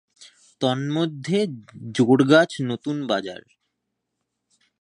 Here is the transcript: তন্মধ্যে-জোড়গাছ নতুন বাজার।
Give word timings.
তন্মধ্যে-জোড়গাছ 0.61 2.51
নতুন 2.61 2.97
বাজার। 3.07 3.41